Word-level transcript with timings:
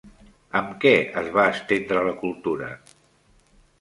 Amb 0.59 0.71
què 0.85 0.93
es 1.21 1.29
va 1.37 1.45
estendre 1.57 2.03
la 2.11 2.17
cultura? 2.25 2.71